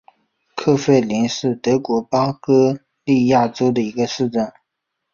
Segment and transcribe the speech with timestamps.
[0.55, 2.39] 克弗灵是德国巴伐
[3.05, 4.51] 利亚州的一个市镇。